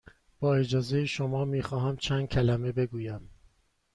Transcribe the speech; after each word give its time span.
با 0.39 0.55
اجازه 0.55 1.05
شما، 1.05 1.45
می 1.45 1.61
خواهم 1.61 1.97
چند 1.97 2.25
کلمه 2.27 2.71
بگویم. 2.71 3.29